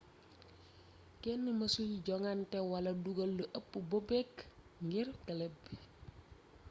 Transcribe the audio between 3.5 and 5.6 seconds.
ëpp bobek ngir club